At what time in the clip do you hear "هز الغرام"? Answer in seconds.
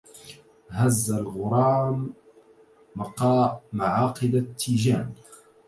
0.75-2.13